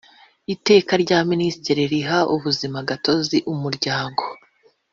[0.53, 4.23] Iteka rya minisitiri riha ubuzimagatozi umuryango